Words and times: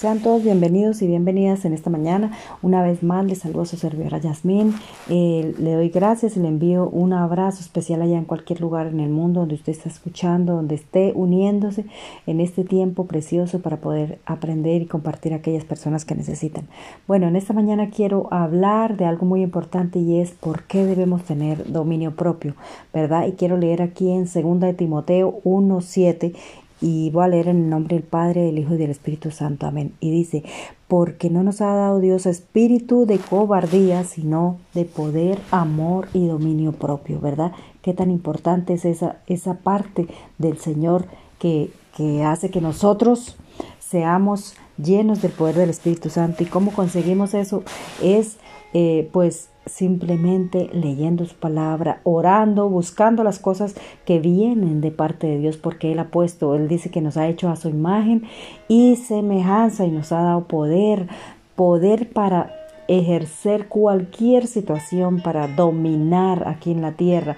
Sean 0.00 0.20
todos 0.20 0.42
bienvenidos 0.42 1.02
y 1.02 1.06
bienvenidas 1.06 1.66
en 1.66 1.74
esta 1.74 1.90
mañana. 1.90 2.30
Una 2.62 2.82
vez 2.82 3.02
más 3.02 3.26
les 3.26 3.40
saludo 3.40 3.60
a 3.60 3.66
su 3.66 3.76
servidora 3.76 4.16
Yasmín. 4.16 4.74
Eh, 5.10 5.54
le 5.58 5.74
doy 5.74 5.90
gracias 5.90 6.38
y 6.38 6.40
le 6.40 6.48
envío 6.48 6.88
un 6.88 7.12
abrazo 7.12 7.60
especial 7.60 8.00
allá 8.00 8.16
en 8.16 8.24
cualquier 8.24 8.62
lugar 8.62 8.86
en 8.86 9.00
el 9.00 9.10
mundo 9.10 9.40
donde 9.40 9.56
usted 9.56 9.72
está 9.72 9.90
escuchando, 9.90 10.54
donde 10.54 10.76
esté 10.76 11.12
uniéndose 11.14 11.84
en 12.26 12.40
este 12.40 12.64
tiempo 12.64 13.04
precioso 13.04 13.60
para 13.60 13.76
poder 13.76 14.20
aprender 14.24 14.80
y 14.80 14.86
compartir 14.86 15.34
a 15.34 15.36
aquellas 15.36 15.64
personas 15.64 16.06
que 16.06 16.14
necesitan. 16.14 16.66
Bueno, 17.06 17.28
en 17.28 17.36
esta 17.36 17.52
mañana 17.52 17.90
quiero 17.90 18.26
hablar 18.32 18.96
de 18.96 19.04
algo 19.04 19.26
muy 19.26 19.42
importante 19.42 19.98
y 19.98 20.18
es 20.18 20.30
por 20.30 20.62
qué 20.62 20.86
debemos 20.86 21.24
tener 21.24 21.70
dominio 21.70 22.16
propio, 22.16 22.54
¿verdad? 22.94 23.26
Y 23.26 23.32
quiero 23.32 23.58
leer 23.58 23.82
aquí 23.82 24.10
en 24.10 24.24
2 24.24 24.60
de 24.60 24.72
Timoteo 24.72 25.42
1.7 25.44 26.32
y 26.80 27.10
voy 27.10 27.24
a 27.24 27.28
leer 27.28 27.48
en 27.48 27.64
el 27.64 27.70
nombre 27.70 27.96
del 27.96 28.04
Padre, 28.04 28.42
del 28.42 28.58
Hijo 28.58 28.74
y 28.74 28.78
del 28.78 28.90
Espíritu 28.90 29.30
Santo. 29.30 29.66
Amén. 29.66 29.92
Y 30.00 30.10
dice, 30.10 30.42
porque 30.88 31.30
no 31.30 31.42
nos 31.42 31.60
ha 31.60 31.74
dado 31.74 32.00
Dios 32.00 32.26
espíritu 32.26 33.06
de 33.06 33.18
cobardía, 33.18 34.04
sino 34.04 34.58
de 34.74 34.84
poder, 34.84 35.38
amor 35.50 36.08
y 36.14 36.26
dominio 36.26 36.72
propio, 36.72 37.20
¿verdad? 37.20 37.52
Qué 37.82 37.92
tan 37.92 38.10
importante 38.10 38.74
es 38.74 38.84
esa, 38.84 39.18
esa 39.26 39.54
parte 39.58 40.06
del 40.38 40.58
Señor 40.58 41.04
que, 41.38 41.70
que 41.96 42.24
hace 42.24 42.50
que 42.50 42.60
nosotros 42.60 43.36
seamos 43.78 44.54
llenos 44.78 45.20
del 45.20 45.32
poder 45.32 45.56
del 45.56 45.70
Espíritu 45.70 46.08
Santo. 46.08 46.42
¿Y 46.42 46.46
cómo 46.46 46.72
conseguimos 46.72 47.34
eso? 47.34 47.62
Es 48.02 48.38
eh, 48.72 49.08
pues 49.12 49.49
simplemente 49.66 50.70
leyendo 50.72 51.24
su 51.24 51.36
palabra, 51.36 52.00
orando, 52.04 52.68
buscando 52.68 53.24
las 53.24 53.38
cosas 53.38 53.74
que 54.04 54.18
vienen 54.18 54.80
de 54.80 54.90
parte 54.90 55.26
de 55.26 55.38
Dios, 55.38 55.56
porque 55.56 55.92
Él 55.92 55.98
ha 55.98 56.08
puesto, 56.08 56.54
Él 56.54 56.68
dice 56.68 56.90
que 56.90 57.00
nos 57.00 57.16
ha 57.16 57.28
hecho 57.28 57.48
a 57.48 57.56
su 57.56 57.68
imagen 57.68 58.24
y 58.68 58.96
semejanza 58.96 59.84
y 59.86 59.90
nos 59.90 60.12
ha 60.12 60.22
dado 60.22 60.44
poder, 60.44 61.08
poder 61.54 62.10
para 62.10 62.54
ejercer 62.88 63.68
cualquier 63.68 64.48
situación 64.48 65.20
para 65.20 65.46
dominar 65.46 66.48
aquí 66.48 66.72
en 66.72 66.82
la 66.82 66.92
tierra, 66.92 67.36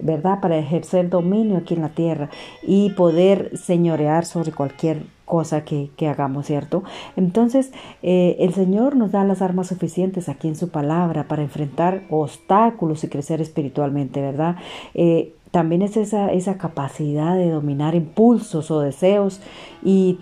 ¿verdad? 0.00 0.38
Para 0.40 0.58
ejercer 0.58 1.08
dominio 1.08 1.58
aquí 1.58 1.74
en 1.74 1.82
la 1.82 1.88
tierra 1.88 2.30
y 2.62 2.90
poder 2.90 3.58
señorear 3.58 4.24
sobre 4.24 4.52
cualquier 4.52 5.02
cosa 5.32 5.64
que, 5.64 5.90
hagamos, 6.06 6.44
¿cierto? 6.44 6.82
Entonces, 7.16 7.72
eh, 8.02 8.36
el 8.40 8.52
Señor 8.52 8.96
nos 8.96 9.12
da 9.12 9.24
las 9.24 9.40
armas 9.40 9.68
suficientes 9.68 10.28
aquí 10.28 10.46
en 10.46 10.56
su 10.56 10.68
palabra 10.68 11.26
para 11.26 11.40
enfrentar 11.40 12.02
obstáculos 12.10 13.02
y 13.02 13.08
crecer 13.08 13.40
espiritualmente, 13.40 14.20
¿verdad? 14.20 14.56
Eh, 14.92 15.32
también 15.50 15.80
es 15.80 15.96
esa, 15.96 16.30
esa 16.30 16.58
capacidad 16.58 17.34
de 17.34 17.48
dominar 17.48 17.94
impulsos 17.94 18.70
o 18.70 18.80
deseos 18.80 19.40
y, 19.82 20.18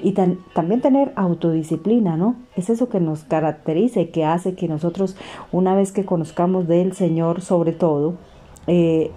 también 0.54 0.80
tener 0.80 1.12
autodisciplina, 1.16 2.16
¿no? 2.16 2.36
Es 2.54 2.70
eso 2.70 2.88
que 2.88 3.00
nos 3.00 3.24
caracteriza 3.24 4.00
y 4.02 4.06
que 4.12 4.24
hace 4.24 4.54
que 4.54 4.68
nosotros, 4.68 5.16
una 5.50 5.74
vez 5.74 5.90
que 5.90 6.04
conozcamos 6.04 6.68
del 6.68 6.92
Señor 6.92 7.40
sobre 7.40 7.72
todo, 7.72 8.14
eh, 8.68 9.10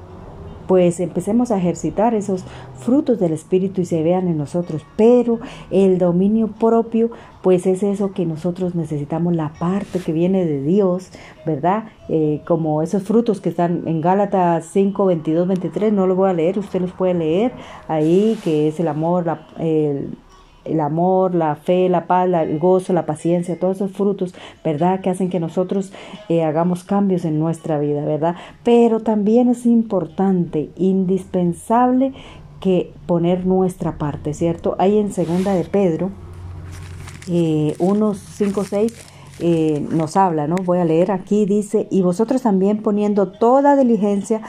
pues 0.67 0.99
empecemos 0.99 1.51
a 1.51 1.57
ejercitar 1.57 2.13
esos 2.13 2.43
frutos 2.79 3.19
del 3.19 3.33
Espíritu 3.33 3.81
y 3.81 3.85
se 3.85 4.03
vean 4.03 4.27
en 4.27 4.37
nosotros. 4.37 4.85
Pero 4.95 5.39
el 5.71 5.97
dominio 5.97 6.47
propio, 6.47 7.11
pues 7.41 7.65
es 7.65 7.83
eso 7.83 8.11
que 8.13 8.25
nosotros 8.25 8.75
necesitamos, 8.75 9.35
la 9.35 9.49
parte 9.59 9.99
que 9.99 10.13
viene 10.13 10.45
de 10.45 10.61
Dios, 10.61 11.09
¿verdad? 11.45 11.85
Eh, 12.09 12.41
como 12.45 12.81
esos 12.81 13.03
frutos 13.03 13.41
que 13.41 13.49
están 13.49 13.87
en 13.87 14.01
Gálatas 14.01 14.65
5, 14.71 15.05
22, 15.05 15.47
23, 15.47 15.93
no 15.93 16.07
lo 16.07 16.15
voy 16.15 16.29
a 16.29 16.33
leer, 16.33 16.59
usted 16.59 16.81
los 16.81 16.91
puede 16.91 17.13
leer 17.13 17.51
ahí, 17.87 18.37
que 18.43 18.67
es 18.67 18.79
el 18.79 18.87
amor, 18.87 19.25
la, 19.25 19.47
el, 19.59 20.09
el 20.65 20.79
amor, 20.79 21.35
la 21.35 21.55
fe, 21.55 21.89
la 21.89 22.07
paz, 22.07 22.29
el 22.29 22.59
gozo, 22.59 22.93
la 22.93 23.05
paciencia, 23.05 23.59
todos 23.59 23.77
esos 23.77 23.91
frutos, 23.91 24.33
¿verdad? 24.63 25.01
Que 25.01 25.09
hacen 25.09 25.29
que 25.29 25.39
nosotros 25.39 25.93
eh, 26.29 26.43
hagamos 26.43 26.83
cambios 26.83 27.25
en 27.25 27.39
nuestra 27.39 27.79
vida, 27.79 28.05
¿verdad? 28.05 28.35
Pero 28.63 29.01
también 29.01 29.49
es 29.49 29.65
importante, 29.65 30.69
indispensable 30.77 32.13
que 32.59 32.93
poner 33.05 33.45
nuestra 33.45 33.97
parte, 33.97 34.33
¿cierto? 34.33 34.75
Ahí 34.79 34.97
en 34.97 35.11
segunda 35.11 35.53
de 35.53 35.65
Pedro, 35.65 36.11
eh, 37.29 37.75
1, 37.79 38.13
5, 38.13 38.63
6, 38.63 39.09
nos 39.89 40.15
habla, 40.15 40.47
¿no? 40.47 40.55
Voy 40.63 40.77
a 40.77 40.85
leer 40.85 41.11
aquí, 41.11 41.45
dice, 41.45 41.87
y 41.91 42.01
vosotros 42.01 42.43
también 42.43 42.81
poniendo 42.81 43.27
toda 43.27 43.75
diligencia, 43.75 44.41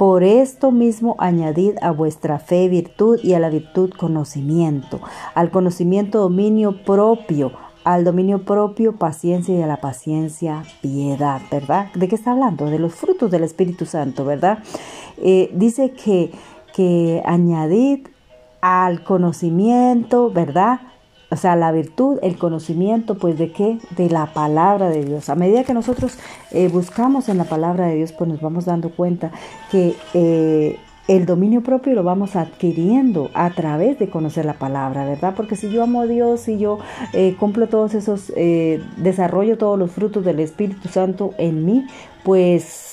por 0.00 0.22
esto 0.22 0.70
mismo 0.70 1.14
añadid 1.18 1.74
a 1.82 1.90
vuestra 1.90 2.38
fe 2.38 2.70
virtud 2.70 3.20
y 3.22 3.34
a 3.34 3.38
la 3.38 3.50
virtud 3.50 3.90
conocimiento, 3.90 4.98
al 5.34 5.50
conocimiento 5.50 6.20
dominio 6.20 6.82
propio, 6.86 7.52
al 7.84 8.02
dominio 8.04 8.46
propio 8.46 8.96
paciencia 8.96 9.54
y 9.54 9.60
a 9.60 9.66
la 9.66 9.76
paciencia 9.76 10.62
piedad, 10.80 11.42
¿verdad? 11.50 11.88
¿De 11.94 12.08
qué 12.08 12.14
está 12.14 12.30
hablando? 12.30 12.64
De 12.70 12.78
los 12.78 12.94
frutos 12.94 13.30
del 13.30 13.44
Espíritu 13.44 13.84
Santo, 13.84 14.24
¿verdad? 14.24 14.60
Eh, 15.18 15.50
dice 15.52 15.90
que, 15.90 16.32
que 16.74 17.20
añadid 17.26 18.08
al 18.62 19.04
conocimiento, 19.04 20.30
¿verdad? 20.30 20.80
O 21.30 21.36
sea, 21.36 21.54
la 21.54 21.70
virtud, 21.70 22.18
el 22.22 22.36
conocimiento, 22.36 23.14
pues 23.14 23.38
de 23.38 23.52
qué? 23.52 23.78
De 23.96 24.10
la 24.10 24.26
palabra 24.26 24.90
de 24.90 25.04
Dios. 25.04 25.28
A 25.28 25.36
medida 25.36 25.62
que 25.62 25.74
nosotros 25.74 26.18
eh, 26.50 26.68
buscamos 26.68 27.28
en 27.28 27.38
la 27.38 27.44
palabra 27.44 27.86
de 27.86 27.96
Dios, 27.96 28.12
pues 28.12 28.28
nos 28.28 28.40
vamos 28.40 28.64
dando 28.64 28.90
cuenta 28.90 29.30
que 29.70 29.94
eh, 30.12 30.76
el 31.06 31.26
dominio 31.26 31.62
propio 31.62 31.94
lo 31.94 32.02
vamos 32.02 32.34
adquiriendo 32.34 33.30
a 33.34 33.50
través 33.50 33.98
de 34.00 34.10
conocer 34.10 34.44
la 34.44 34.54
palabra, 34.54 35.04
¿verdad? 35.04 35.34
Porque 35.36 35.54
si 35.54 35.70
yo 35.70 35.84
amo 35.84 36.02
a 36.02 36.06
Dios, 36.06 36.40
si 36.40 36.58
yo 36.58 36.78
eh, 37.12 37.36
cumplo 37.38 37.68
todos 37.68 37.94
esos, 37.94 38.32
desarrollo 38.96 39.56
todos 39.56 39.78
los 39.78 39.92
frutos 39.92 40.24
del 40.24 40.40
Espíritu 40.40 40.88
Santo 40.88 41.32
en 41.38 41.64
mí, 41.64 41.86
pues 42.24 42.89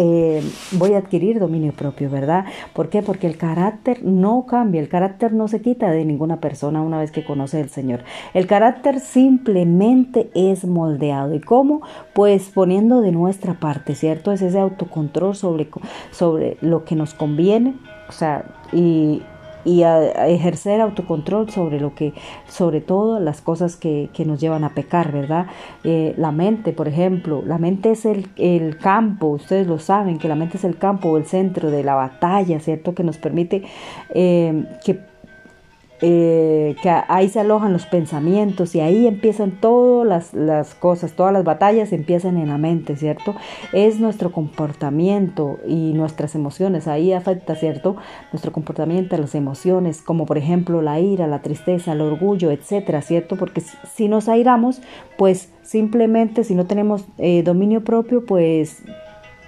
eh, 0.00 0.40
voy 0.72 0.94
a 0.94 0.98
adquirir 0.98 1.40
dominio 1.40 1.72
propio, 1.72 2.08
¿verdad? 2.08 2.44
¿Por 2.72 2.88
qué? 2.88 3.02
Porque 3.02 3.26
el 3.26 3.36
carácter 3.36 4.04
no 4.04 4.46
cambia, 4.46 4.80
el 4.80 4.88
carácter 4.88 5.32
no 5.32 5.48
se 5.48 5.60
quita 5.60 5.90
de 5.90 6.04
ninguna 6.04 6.38
persona 6.38 6.82
una 6.82 7.00
vez 7.00 7.10
que 7.10 7.24
conoce 7.24 7.60
al 7.60 7.68
Señor. 7.68 8.04
El 8.32 8.46
carácter 8.46 9.00
simplemente 9.00 10.30
es 10.36 10.64
moldeado. 10.64 11.34
¿Y 11.34 11.40
cómo? 11.40 11.82
Pues 12.12 12.48
poniendo 12.54 13.00
de 13.00 13.10
nuestra 13.10 13.54
parte, 13.54 13.96
¿cierto? 13.96 14.30
Es 14.30 14.40
ese 14.40 14.60
autocontrol 14.60 15.34
sobre, 15.34 15.68
sobre 16.12 16.58
lo 16.60 16.84
que 16.84 16.94
nos 16.94 17.14
conviene, 17.14 17.74
o 18.08 18.12
sea, 18.12 18.44
y 18.72 19.22
y 19.64 19.82
a, 19.82 20.26
ejercer 20.28 20.80
autocontrol 20.80 21.50
sobre 21.50 21.80
lo 21.80 21.94
que, 21.94 22.12
sobre 22.48 22.80
todo 22.80 23.20
las 23.20 23.40
cosas 23.40 23.76
que, 23.76 24.08
que 24.12 24.24
nos 24.24 24.40
llevan 24.40 24.64
a 24.64 24.74
pecar, 24.74 25.12
¿verdad? 25.12 25.46
Eh, 25.84 26.14
la 26.16 26.32
mente, 26.32 26.72
por 26.72 26.88
ejemplo, 26.88 27.42
la 27.44 27.58
mente 27.58 27.92
es 27.92 28.04
el, 28.04 28.28
el, 28.36 28.78
campo, 28.78 29.28
ustedes 29.28 29.66
lo 29.66 29.78
saben, 29.78 30.18
que 30.18 30.28
la 30.28 30.34
mente 30.34 30.56
es 30.56 30.64
el 30.64 30.76
campo 30.78 31.16
el 31.16 31.26
centro 31.26 31.70
de 31.70 31.84
la 31.84 31.94
batalla, 31.94 32.60
¿cierto? 32.60 32.94
Que 32.94 33.04
nos 33.04 33.18
permite 33.18 33.62
eh, 34.14 34.64
que 34.84 35.00
eh, 36.00 36.76
que 36.80 36.90
ahí 36.90 37.28
se 37.28 37.40
alojan 37.40 37.72
los 37.72 37.86
pensamientos 37.86 38.74
y 38.74 38.80
ahí 38.80 39.06
empiezan 39.06 39.52
todas 39.60 40.06
las, 40.06 40.34
las, 40.34 40.74
cosas, 40.74 41.12
todas 41.12 41.32
las 41.32 41.44
batallas 41.44 41.92
empiezan 41.92 42.36
en 42.36 42.48
la 42.48 42.58
mente, 42.58 42.96
¿cierto? 42.96 43.34
Es 43.72 43.98
nuestro 43.98 44.30
comportamiento 44.30 45.58
y 45.66 45.92
nuestras 45.94 46.34
emociones, 46.34 46.86
ahí 46.86 47.12
afecta, 47.12 47.56
¿cierto? 47.56 47.96
Nuestro 48.32 48.52
comportamiento, 48.52 49.16
las 49.16 49.34
emociones, 49.34 50.00
como 50.00 50.24
por 50.24 50.38
ejemplo 50.38 50.82
la 50.82 51.00
ira, 51.00 51.26
la 51.26 51.42
tristeza, 51.42 51.92
el 51.92 52.00
orgullo, 52.00 52.50
etcétera, 52.50 53.02
¿cierto? 53.02 53.36
Porque 53.36 53.60
si 53.60 54.08
nos 54.08 54.28
airamos, 54.28 54.80
pues 55.16 55.52
simplemente 55.62 56.44
si 56.44 56.54
no 56.54 56.66
tenemos 56.66 57.04
eh, 57.18 57.42
dominio 57.42 57.82
propio, 57.82 58.24
pues 58.24 58.82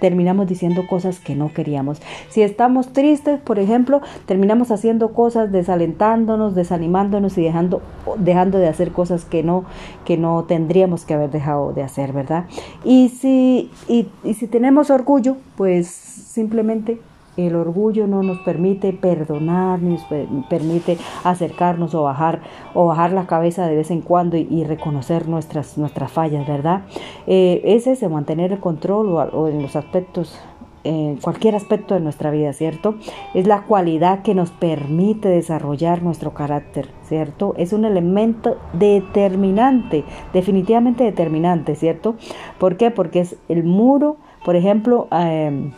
terminamos 0.00 0.47
diciendo 0.47 0.87
cosas 0.88 1.21
que 1.21 1.34
no 1.34 1.53
queríamos. 1.53 2.00
Si 2.28 2.43
estamos 2.43 2.93
tristes, 2.93 3.41
por 3.41 3.59
ejemplo, 3.59 4.00
terminamos 4.27 4.71
haciendo 4.71 5.12
cosas 5.12 5.53
desalentándonos, 5.53 6.55
desanimándonos 6.55 7.38
y 7.38 7.43
dejando, 7.43 7.83
dejando 8.19 8.59
de 8.59 8.69
hacer 8.69 8.93
cosas 8.93 9.24
que 9.24 9.42
no, 9.42 9.65
que 10.04 10.16
no 10.16 10.45
tendríamos 10.45 11.04
que 11.04 11.15
haber 11.15 11.30
dejado 11.30 11.72
de 11.72 11.83
hacer, 11.83 12.13
¿verdad? 12.13 12.47
Y 12.84 13.10
si, 13.10 13.71
y, 13.86 14.09
y 14.24 14.34
si 14.34 14.47
tenemos 14.47 14.91
orgullo, 14.91 15.36
pues 15.57 15.89
simplemente 15.89 16.98
el 17.47 17.57
orgullo 17.57 18.07
no 18.07 18.22
nos 18.22 18.39
permite 18.41 18.92
perdonar, 18.92 19.81
ni 19.81 19.95
nos 19.95 20.04
permite 20.48 20.98
acercarnos 21.25 21.95
o 21.95 22.03
bajar, 22.03 22.41
o 22.75 22.87
bajar 22.87 23.13
la 23.13 23.27
cabeza 23.27 23.66
de 23.66 23.77
vez 23.77 23.91
en 23.91 24.01
cuando 24.01 24.37
y, 24.37 24.65
reconocer 24.65 25.28
nuestras, 25.28 25.78
nuestras 25.78 26.13
fallas, 26.13 26.47
¿verdad? 26.47 26.83
Eh, 27.27 27.60
es 27.65 27.87
ese, 27.87 28.09
mantener 28.09 28.53
el 28.53 28.60
control 28.60 29.09
o, 29.33 29.48
en 29.48 29.63
los 29.63 29.77
aspectos 29.77 30.39
en 30.83 31.16
cualquier 31.16 31.54
aspecto 31.54 31.95
de 31.95 32.01
nuestra 32.01 32.31
vida, 32.31 32.53
¿cierto? 32.53 32.95
Es 33.34 33.47
la 33.47 33.63
cualidad 33.63 34.22
que 34.22 34.34
nos 34.34 34.51
permite 34.51 35.28
desarrollar 35.28 36.03
nuestro 36.03 36.33
carácter, 36.33 36.89
¿cierto? 37.03 37.54
Es 37.59 37.72
un 37.75 37.84
elemento 37.84 38.57
determinante, 38.72 40.04
definitivamente 40.33 41.04
determinante, 41.04 41.75
¿cierto? 41.75 42.15
¿Por 42.59 42.78
qué? 42.78 42.91
Porque 42.91 43.21
es 43.21 43.36
el 43.48 43.65
muro, 43.65 44.16
por 44.43 44.57
ejemplo, 44.57 45.07
eh, 45.13 45.71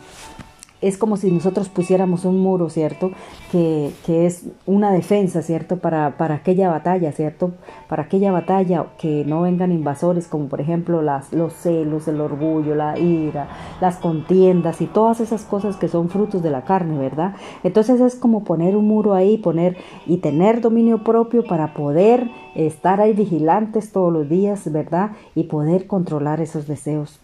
es 0.83 0.97
como 0.97 1.15
si 1.15 1.31
nosotros 1.31 1.69
pusiéramos 1.69 2.25
un 2.25 2.39
muro, 2.39 2.69
¿cierto? 2.69 3.11
Que, 3.51 3.91
que 4.05 4.25
es 4.25 4.47
una 4.65 4.91
defensa, 4.91 5.41
¿cierto? 5.41 5.77
Para, 5.77 6.17
para, 6.17 6.35
aquella 6.35 6.69
batalla, 6.69 7.13
¿cierto? 7.13 7.51
Para 7.87 8.03
aquella 8.03 8.31
batalla 8.31 8.87
que 8.97 9.23
no 9.25 9.41
vengan 9.41 9.71
invasores 9.71 10.27
como 10.27 10.47
por 10.47 10.59
ejemplo 10.59 11.01
las, 11.01 11.31
los 11.31 11.53
celos, 11.53 12.07
el 12.09 12.19
orgullo, 12.19 12.75
la 12.75 12.99
ira, 12.99 13.47
las 13.79 13.95
contiendas 13.97 14.81
y 14.81 14.87
todas 14.87 15.21
esas 15.21 15.43
cosas 15.43 15.77
que 15.77 15.87
son 15.87 16.09
frutos 16.09 16.43
de 16.43 16.49
la 16.49 16.63
carne, 16.63 16.97
¿verdad? 16.97 17.35
Entonces 17.63 18.01
es 18.01 18.15
como 18.15 18.43
poner 18.43 18.75
un 18.75 18.87
muro 18.87 19.13
ahí, 19.13 19.37
poner 19.37 19.77
y 20.05 20.17
tener 20.17 20.59
dominio 20.59 21.03
propio 21.03 21.45
para 21.45 21.73
poder 21.73 22.29
estar 22.55 22.99
ahí 22.99 23.13
vigilantes 23.13 23.93
todos 23.93 24.11
los 24.11 24.27
días, 24.27 24.69
¿verdad? 24.71 25.11
Y 25.33 25.43
poder 25.43 25.87
controlar 25.87 26.41
esos 26.41 26.67
deseos 26.67 27.22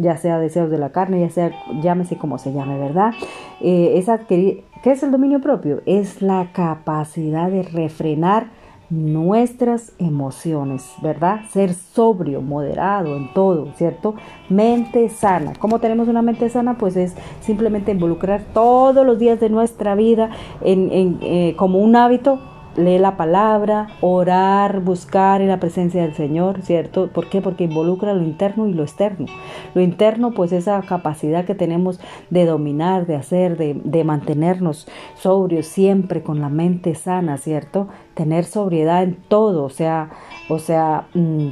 ya 0.00 0.16
sea 0.16 0.38
deseos 0.38 0.70
de 0.70 0.78
la 0.78 0.90
carne, 0.90 1.20
ya 1.20 1.30
sea, 1.30 1.50
llámese 1.82 2.16
como 2.16 2.38
se 2.38 2.52
llame, 2.52 2.78
¿verdad? 2.78 3.12
Eh, 3.60 3.94
es 3.96 4.08
adquirir, 4.08 4.64
¿Qué 4.82 4.92
es 4.92 5.02
el 5.02 5.10
dominio 5.10 5.42
propio? 5.42 5.82
Es 5.84 6.22
la 6.22 6.52
capacidad 6.52 7.50
de 7.50 7.62
refrenar 7.62 8.46
nuestras 8.88 9.92
emociones, 9.98 10.90
¿verdad? 11.02 11.42
Ser 11.50 11.74
sobrio, 11.74 12.40
moderado 12.40 13.14
en 13.14 13.32
todo, 13.34 13.72
¿cierto? 13.74 14.14
Mente 14.48 15.10
sana. 15.10 15.52
¿Cómo 15.58 15.80
tenemos 15.80 16.08
una 16.08 16.22
mente 16.22 16.48
sana? 16.48 16.78
Pues 16.78 16.96
es 16.96 17.14
simplemente 17.40 17.92
involucrar 17.92 18.42
todos 18.54 19.04
los 19.04 19.18
días 19.18 19.38
de 19.38 19.50
nuestra 19.50 19.94
vida 19.94 20.30
en, 20.62 20.90
en 20.90 21.18
eh, 21.20 21.54
como 21.56 21.78
un 21.78 21.94
hábito 21.94 22.40
lee 22.76 22.98
la 22.98 23.16
palabra, 23.16 23.88
orar, 24.00 24.80
buscar 24.80 25.40
en 25.40 25.48
la 25.48 25.60
presencia 25.60 26.02
del 26.02 26.14
Señor, 26.14 26.62
¿cierto? 26.62 27.08
¿Por 27.08 27.28
qué? 27.28 27.40
Porque 27.40 27.64
involucra 27.64 28.14
lo 28.14 28.22
interno 28.22 28.66
y 28.66 28.74
lo 28.74 28.82
externo. 28.82 29.26
Lo 29.74 29.80
interno, 29.80 30.32
pues 30.32 30.52
esa 30.52 30.80
capacidad 30.82 31.44
que 31.44 31.54
tenemos 31.54 32.00
de 32.30 32.46
dominar, 32.46 33.06
de 33.06 33.16
hacer, 33.16 33.56
de, 33.56 34.04
mantenernos 34.04 34.88
sobrios 35.14 35.66
siempre 35.66 36.22
con 36.22 36.40
la 36.40 36.48
mente 36.48 36.94
sana, 36.94 37.36
¿cierto? 37.36 37.88
Tener 38.14 38.44
sobriedad 38.44 39.02
en 39.02 39.16
todo, 39.16 39.64
o 39.64 39.70
sea, 39.70 40.10
o 40.48 40.58
sea, 40.58 41.06
mm, 41.14 41.48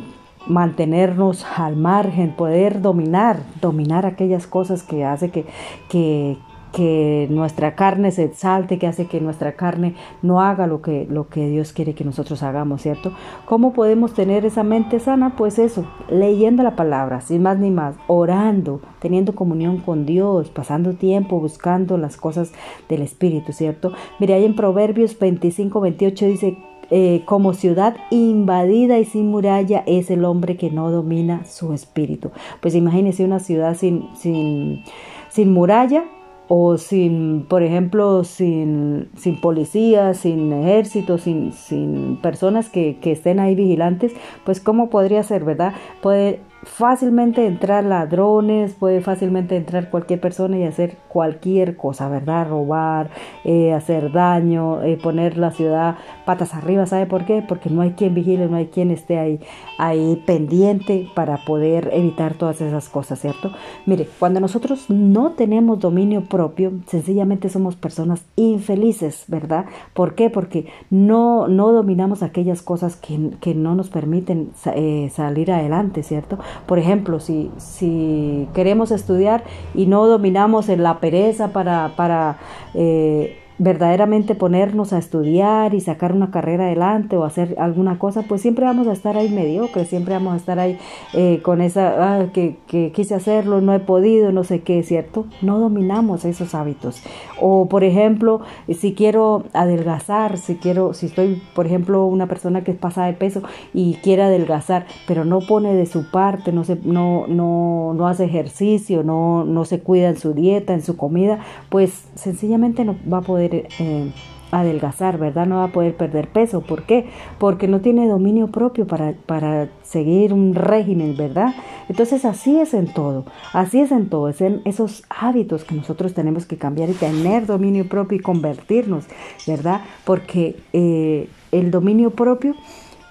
mantenernos 0.46 1.44
al 1.56 1.76
margen, 1.76 2.32
poder 2.32 2.80
dominar, 2.80 3.40
dominar 3.60 4.06
aquellas 4.06 4.46
cosas 4.46 4.82
que 4.82 5.04
hace 5.04 5.30
que, 5.30 5.44
que, 5.88 6.38
que 6.72 7.26
nuestra 7.30 7.74
carne 7.74 8.10
se 8.10 8.24
exalte, 8.24 8.78
que 8.78 8.86
hace 8.86 9.06
que 9.06 9.20
nuestra 9.20 9.52
carne 9.52 9.94
no 10.22 10.40
haga 10.40 10.66
lo 10.66 10.82
que, 10.82 11.06
lo 11.10 11.28
que 11.28 11.48
Dios 11.48 11.72
quiere 11.72 11.94
que 11.94 12.04
nosotros 12.04 12.42
hagamos, 12.42 12.82
¿cierto? 12.82 13.12
¿Cómo 13.46 13.72
podemos 13.72 14.14
tener 14.14 14.44
esa 14.44 14.62
mente 14.62 15.00
sana? 15.00 15.34
Pues 15.36 15.58
eso, 15.58 15.86
leyendo 16.10 16.62
la 16.62 16.76
palabra, 16.76 17.20
sin 17.20 17.42
más 17.42 17.58
ni 17.58 17.70
más, 17.70 17.96
orando, 18.06 18.80
teniendo 19.00 19.34
comunión 19.34 19.78
con 19.78 20.06
Dios, 20.06 20.50
pasando 20.50 20.94
tiempo 20.94 21.40
buscando 21.40 21.98
las 21.98 22.16
cosas 22.16 22.52
del 22.88 23.02
Espíritu, 23.02 23.52
¿cierto? 23.52 23.92
Mire, 24.18 24.34
ahí 24.34 24.44
en 24.44 24.56
Proverbios 24.56 25.18
25, 25.18 25.80
28 25.80 26.26
dice, 26.26 26.58
eh, 26.90 27.22
como 27.26 27.52
ciudad 27.52 27.96
invadida 28.10 28.98
y 28.98 29.04
sin 29.04 29.28
muralla 29.28 29.82
es 29.86 30.10
el 30.10 30.24
hombre 30.24 30.56
que 30.56 30.70
no 30.70 30.90
domina 30.90 31.44
su 31.44 31.74
espíritu. 31.74 32.30
Pues 32.62 32.74
imagínese 32.74 33.24
una 33.24 33.40
ciudad 33.40 33.76
sin, 33.76 34.08
sin, 34.16 34.84
sin 35.28 35.52
muralla, 35.52 36.04
o 36.48 36.78
sin, 36.78 37.44
por 37.46 37.62
ejemplo, 37.62 38.24
sin, 38.24 39.10
sin 39.16 39.40
policías, 39.40 40.16
sin 40.16 40.52
ejército, 40.52 41.18
sin, 41.18 41.52
sin 41.52 42.16
personas 42.16 42.70
que, 42.70 42.96
que, 43.00 43.12
estén 43.12 43.38
ahí 43.38 43.54
vigilantes, 43.54 44.14
pues 44.44 44.60
cómo 44.60 44.88
podría 44.88 45.22
ser, 45.22 45.44
¿verdad? 45.44 45.74
Puede 46.00 46.40
fácilmente 46.62 47.46
entrar 47.46 47.84
ladrones, 47.84 48.74
puede 48.74 49.00
fácilmente 49.00 49.56
entrar 49.56 49.90
cualquier 49.90 50.20
persona 50.20 50.58
y 50.58 50.64
hacer 50.64 50.96
cualquier 51.08 51.76
cosa, 51.76 52.08
¿verdad? 52.08 52.48
Robar, 52.48 53.10
eh, 53.44 53.72
hacer 53.72 54.12
daño, 54.12 54.82
eh, 54.82 54.98
poner 55.00 55.38
la 55.38 55.50
ciudad 55.50 55.96
patas 56.28 56.54
arriba, 56.54 56.84
¿sabe 56.84 57.06
por 57.06 57.24
qué? 57.24 57.42
Porque 57.46 57.70
no 57.70 57.80
hay 57.80 57.92
quien 57.92 58.12
vigile, 58.12 58.48
no 58.48 58.56
hay 58.56 58.66
quien 58.66 58.90
esté 58.90 59.18
ahí, 59.18 59.40
ahí 59.78 60.22
pendiente 60.26 61.08
para 61.14 61.38
poder 61.46 61.88
evitar 61.92 62.34
todas 62.34 62.60
esas 62.60 62.90
cosas, 62.90 63.18
¿cierto? 63.18 63.50
Mire, 63.86 64.06
cuando 64.18 64.38
nosotros 64.38 64.90
no 64.90 65.32
tenemos 65.32 65.80
dominio 65.80 66.24
propio, 66.24 66.72
sencillamente 66.86 67.48
somos 67.48 67.76
personas 67.76 68.26
infelices, 68.36 69.24
¿verdad? 69.28 69.64
¿Por 69.94 70.14
qué? 70.14 70.28
Porque 70.28 70.66
no, 70.90 71.48
no 71.48 71.72
dominamos 71.72 72.22
aquellas 72.22 72.60
cosas 72.60 72.96
que, 72.96 73.30
que 73.40 73.54
no 73.54 73.74
nos 73.74 73.88
permiten 73.88 74.50
eh, 74.74 75.10
salir 75.14 75.50
adelante, 75.50 76.02
¿cierto? 76.02 76.38
Por 76.66 76.78
ejemplo, 76.78 77.20
si, 77.20 77.50
si 77.56 78.48
queremos 78.54 78.90
estudiar 78.90 79.44
y 79.74 79.86
no 79.86 80.06
dominamos 80.06 80.68
en 80.68 80.82
la 80.82 81.00
pereza 81.00 81.48
para, 81.48 81.92
para 81.96 82.38
eh, 82.74 83.38
verdaderamente 83.58 84.34
ponernos 84.34 84.92
a 84.92 84.98
estudiar 84.98 85.74
y 85.74 85.80
sacar 85.80 86.12
una 86.12 86.30
carrera 86.30 86.66
adelante 86.66 87.16
o 87.16 87.24
hacer 87.24 87.56
alguna 87.58 87.98
cosa, 87.98 88.22
pues 88.22 88.40
siempre 88.40 88.64
vamos 88.64 88.86
a 88.86 88.92
estar 88.92 89.16
ahí 89.16 89.28
mediocres, 89.28 89.88
siempre 89.88 90.14
vamos 90.14 90.34
a 90.34 90.36
estar 90.36 90.58
ahí 90.58 90.78
eh, 91.12 91.40
con 91.42 91.60
esa, 91.60 92.20
ah, 92.20 92.26
que, 92.32 92.56
que, 92.66 92.92
quise 92.92 93.14
hacerlo, 93.14 93.60
no 93.60 93.74
he 93.74 93.80
podido, 93.80 94.30
no 94.32 94.44
sé 94.44 94.60
qué, 94.60 94.82
¿cierto? 94.82 95.26
No 95.42 95.58
dominamos 95.58 96.24
esos 96.24 96.54
hábitos. 96.54 97.02
O, 97.40 97.68
por 97.68 97.82
ejemplo, 97.84 98.40
si 98.72 98.94
quiero 98.94 99.44
adelgazar, 99.52 100.38
si 100.38 100.56
quiero, 100.56 100.94
si 100.94 101.06
estoy, 101.06 101.42
por 101.54 101.66
ejemplo, 101.66 102.06
una 102.06 102.26
persona 102.26 102.62
que 102.62 102.74
pasa 102.74 103.06
de 103.06 103.12
peso 103.12 103.42
y 103.74 103.94
quiere 103.94 104.22
adelgazar, 104.22 104.86
pero 105.06 105.24
no 105.24 105.40
pone 105.40 105.74
de 105.74 105.86
su 105.86 106.10
parte, 106.10 106.52
no, 106.52 106.64
se, 106.64 106.78
no, 106.84 107.26
no, 107.26 107.92
no 107.94 108.06
hace 108.06 108.24
ejercicio, 108.24 109.02
no, 109.02 109.44
no 109.44 109.64
se 109.64 109.80
cuida 109.80 110.08
en 110.08 110.16
su 110.16 110.32
dieta, 110.32 110.74
en 110.74 110.82
su 110.82 110.96
comida, 110.96 111.40
pues 111.68 112.06
sencillamente 112.14 112.84
no 112.84 112.96
va 113.10 113.18
a 113.18 113.22
poder 113.22 113.47
eh, 113.52 114.10
adelgazar, 114.50 115.18
¿verdad? 115.18 115.46
No 115.46 115.56
va 115.56 115.64
a 115.64 115.72
poder 115.72 115.96
perder 115.96 116.28
peso. 116.28 116.60
¿Por 116.60 116.84
qué? 116.84 117.06
Porque 117.38 117.68
no 117.68 117.80
tiene 117.80 118.06
dominio 118.06 118.48
propio 118.48 118.86
para, 118.86 119.12
para 119.26 119.68
seguir 119.82 120.32
un 120.32 120.54
régimen, 120.54 121.16
¿verdad? 121.16 121.54
Entonces 121.88 122.24
así 122.24 122.58
es 122.58 122.74
en 122.74 122.92
todo, 122.92 123.24
así 123.52 123.80
es 123.80 123.92
en 123.92 124.08
todo, 124.08 124.28
es 124.28 124.40
en 124.40 124.62
esos 124.64 125.04
hábitos 125.08 125.64
que 125.64 125.74
nosotros 125.74 126.14
tenemos 126.14 126.46
que 126.46 126.56
cambiar 126.56 126.90
y 126.90 126.94
tener 126.94 127.46
dominio 127.46 127.88
propio 127.88 128.18
y 128.18 128.20
convertirnos, 128.20 129.04
¿verdad? 129.46 129.82
Porque 130.04 130.56
eh, 130.72 131.28
el 131.52 131.70
dominio 131.70 132.10
propio 132.10 132.54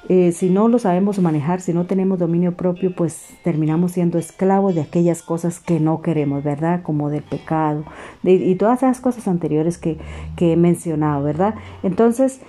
eh, 0.09 0.31
si 0.31 0.49
no 0.49 0.69
lo 0.69 0.79
sabemos 0.79 1.19
manejar, 1.19 1.59
si 1.59 1.73
no 1.73 1.85
tenemos 1.85 2.17
dominio 2.17 2.55
propio, 2.55 2.95
pues 2.95 3.27
terminamos 3.43 3.91
siendo 3.91 4.17
esclavos 4.17 4.73
de 4.73 4.81
aquellas 4.81 5.21
cosas 5.21 5.59
que 5.59 5.81
no 5.81 6.01
queremos, 6.01 6.45
¿verdad? 6.45 6.81
Como 6.81 7.09
del 7.09 7.23
pecado 7.23 7.83
y 8.23 8.55
todas 8.55 8.83
esas 8.83 9.01
cosas 9.01 9.27
anteriores 9.27 9.77
que, 9.77 9.97
he 10.37 10.55
mencionado, 10.55 11.23
¿verdad? 11.23 11.55
Entonces, 11.83 12.39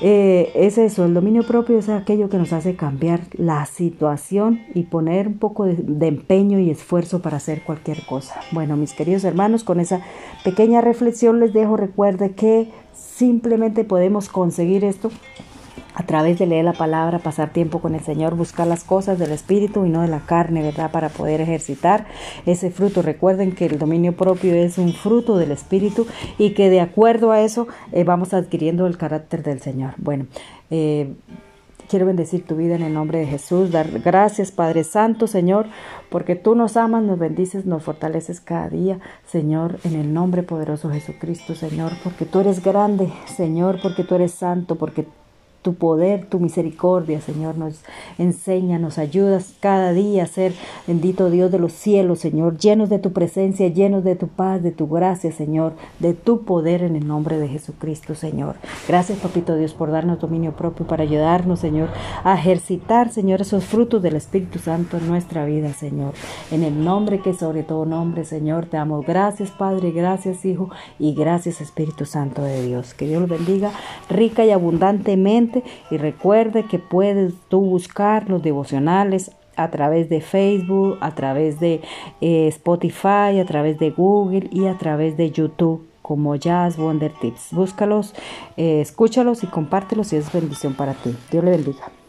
eh, 0.00 0.52
es 0.54 0.78
eso, 0.78 1.04
el 1.04 1.14
dominio 1.14 1.44
propio 1.44 1.78
es 1.78 1.88
aquello 1.88 2.28
que 2.28 2.38
nos 2.38 2.52
hace 2.52 2.76
cambiar 2.76 3.22
la 3.32 3.66
situación 3.66 4.60
y 4.72 4.84
poner 4.84 5.26
un 5.26 5.38
poco 5.38 5.64
de, 5.64 5.74
de, 5.74 6.06
empeño 6.06 6.60
y 6.60 6.70
esfuerzo 6.70 7.22
para 7.22 7.38
hacer 7.38 7.62
cualquier 7.62 8.06
cosa. 8.06 8.40
Bueno, 8.52 8.76
mis 8.76 8.92
queridos 8.92 9.24
hermanos, 9.24 9.64
con 9.64 9.80
esa 9.80 10.00
pequeña 10.44 10.80
reflexión 10.80 11.40
les 11.40 11.52
dejo, 11.52 11.76
recuerde 11.76 12.32
que 12.32 12.68
simplemente 12.92 13.84
podemos 13.84 14.28
conseguir 14.28 14.84
esto 14.84 15.10
a 15.94 16.02
través 16.04 16.38
de 16.38 16.46
leer 16.46 16.64
la 16.64 16.72
palabra, 16.72 17.20
pasar 17.20 17.52
tiempo 17.52 17.80
con 17.80 17.94
el 17.94 18.02
Señor, 18.02 18.34
buscar 18.34 18.66
las 18.66 18.84
cosas 18.84 19.18
del 19.18 19.30
Espíritu 19.30 19.86
y 19.86 19.90
no 19.90 20.02
de 20.02 20.08
la 20.08 20.20
carne, 20.20 20.62
¿verdad? 20.62 20.90
Para 20.90 21.08
poder 21.08 21.40
ejercitar 21.40 22.06
ese 22.46 22.70
fruto. 22.70 23.02
Recuerden 23.02 23.52
que 23.52 23.66
el 23.66 23.78
dominio 23.78 24.16
propio 24.16 24.54
es 24.54 24.78
un 24.78 24.92
fruto 24.92 25.38
del 25.38 25.52
Espíritu 25.52 26.06
y 26.38 26.50
que 26.50 26.68
de 26.68 26.80
acuerdo 26.80 27.32
a 27.32 27.40
eso 27.40 27.68
eh, 27.92 28.04
vamos 28.04 28.34
adquiriendo 28.34 28.86
el 28.86 28.98
carácter 28.98 29.42
del 29.42 29.60
Señor. 29.60 29.94
Bueno, 29.98 30.26
eh, 30.70 31.14
Quiero 31.88 32.06
bendecir 32.06 32.46
tu 32.46 32.56
vida 32.56 32.74
en 32.74 32.82
el 32.82 32.94
nombre 32.94 33.18
de 33.18 33.26
Jesús, 33.26 33.70
dar 33.70 34.00
gracias 34.00 34.50
Padre 34.50 34.84
Santo, 34.84 35.26
Señor, 35.26 35.66
porque 36.08 36.34
tú 36.34 36.54
nos 36.54 36.78
amas, 36.78 37.02
nos 37.02 37.18
bendices, 37.18 37.66
nos 37.66 37.82
fortaleces 37.82 38.40
cada 38.40 38.70
día, 38.70 39.00
Señor, 39.26 39.78
en 39.84 39.94
el 39.94 40.14
nombre 40.14 40.42
poderoso 40.42 40.88
de 40.88 41.00
Jesucristo, 41.00 41.54
Señor, 41.54 41.92
porque 42.02 42.24
tú 42.24 42.40
eres 42.40 42.64
grande, 42.64 43.12
Señor, 43.26 43.80
porque 43.82 44.02
tú 44.02 44.14
eres 44.14 44.32
santo, 44.32 44.76
porque 44.76 45.06
tu 45.64 45.74
poder, 45.74 46.26
tu 46.26 46.40
misericordia, 46.40 47.22
Señor, 47.22 47.56
nos 47.56 47.80
enseña, 48.18 48.78
nos 48.78 48.98
ayudas 48.98 49.54
cada 49.60 49.94
día 49.94 50.24
a 50.24 50.26
ser 50.26 50.52
bendito 50.86 51.30
Dios 51.30 51.50
de 51.50 51.58
los 51.58 51.72
cielos, 51.72 52.18
Señor, 52.18 52.58
llenos 52.58 52.90
de 52.90 52.98
tu 52.98 53.14
presencia, 53.14 53.68
llenos 53.68 54.04
de 54.04 54.14
tu 54.14 54.28
paz, 54.28 54.62
de 54.62 54.72
tu 54.72 54.88
gracia, 54.88 55.32
Señor, 55.32 55.72
de 56.00 56.12
tu 56.12 56.42
poder 56.44 56.82
en 56.82 56.96
el 56.96 57.08
nombre 57.08 57.38
de 57.38 57.48
Jesucristo, 57.48 58.14
Señor. 58.14 58.56
Gracias, 58.86 59.18
Papito 59.20 59.56
Dios, 59.56 59.72
por 59.72 59.90
darnos 59.90 60.20
dominio 60.20 60.52
propio, 60.52 60.86
para 60.86 61.04
ayudarnos, 61.04 61.60
Señor, 61.60 61.88
a 62.24 62.34
ejercitar, 62.34 63.10
Señor, 63.10 63.40
esos 63.40 63.64
frutos 63.64 64.02
del 64.02 64.16
Espíritu 64.16 64.58
Santo 64.58 64.98
en 64.98 65.08
nuestra 65.08 65.46
vida, 65.46 65.72
Señor. 65.72 66.12
En 66.50 66.62
el 66.62 66.84
nombre 66.84 67.20
que 67.20 67.32
sobre 67.32 67.62
todo 67.62 67.86
nombre, 67.86 68.26
Señor, 68.26 68.66
te 68.66 68.76
damos 68.76 69.06
gracias, 69.06 69.50
Padre, 69.50 69.92
gracias, 69.92 70.44
Hijo, 70.44 70.68
y 70.98 71.14
gracias, 71.14 71.62
Espíritu 71.62 72.04
Santo 72.04 72.42
de 72.42 72.66
Dios. 72.66 72.92
Que 72.92 73.08
Dios 73.08 73.22
los 73.22 73.30
bendiga 73.30 73.72
rica 74.10 74.44
y 74.44 74.50
abundantemente 74.50 75.53
y 75.90 75.96
recuerde 75.96 76.64
que 76.64 76.78
puedes 76.78 77.34
tú 77.48 77.60
buscar 77.60 78.28
los 78.28 78.42
devocionales 78.42 79.30
a 79.56 79.70
través 79.70 80.08
de 80.08 80.20
Facebook, 80.20 80.98
a 81.00 81.14
través 81.14 81.60
de 81.60 81.80
eh, 82.20 82.48
Spotify, 82.48 83.38
a 83.40 83.44
través 83.46 83.78
de 83.78 83.90
Google 83.90 84.48
y 84.50 84.66
a 84.66 84.76
través 84.78 85.16
de 85.16 85.30
YouTube 85.30 85.86
como 86.02 86.36
Jazz 86.36 86.76
Wonder 86.76 87.12
Tips. 87.20 87.52
Búscalos, 87.52 88.14
eh, 88.56 88.80
escúchalos 88.80 89.42
y 89.42 89.46
compártelos 89.46 90.12
y 90.12 90.16
es 90.16 90.32
bendición 90.32 90.74
para 90.74 90.92
ti. 90.94 91.16
Dios 91.30 91.44
le 91.44 91.52
bendiga. 91.52 92.03